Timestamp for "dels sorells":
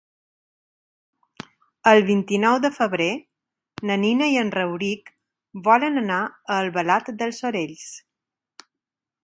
7.21-7.85